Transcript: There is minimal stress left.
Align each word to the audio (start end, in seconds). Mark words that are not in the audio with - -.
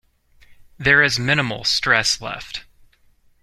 There 0.79 1.03
is 1.03 1.19
minimal 1.19 1.63
stress 1.63 2.21
left. 2.21 2.63